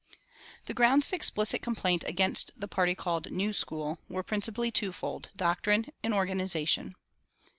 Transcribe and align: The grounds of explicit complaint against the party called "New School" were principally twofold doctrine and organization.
The 0.65 0.73
grounds 0.73 1.05
of 1.05 1.13
explicit 1.13 1.61
complaint 1.61 2.03
against 2.07 2.59
the 2.59 2.67
party 2.67 2.95
called 2.95 3.29
"New 3.29 3.53
School" 3.53 3.99
were 4.09 4.23
principally 4.23 4.71
twofold 4.71 5.29
doctrine 5.37 5.89
and 6.01 6.11
organization. 6.11 6.95